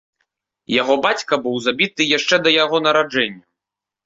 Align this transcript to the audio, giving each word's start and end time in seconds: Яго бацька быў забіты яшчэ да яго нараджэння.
Яго 0.81 0.93
бацька 1.05 1.33
быў 1.43 1.59
забіты 1.67 2.09
яшчэ 2.17 2.35
да 2.47 2.55
яго 2.63 2.81
нараджэння. 2.89 3.45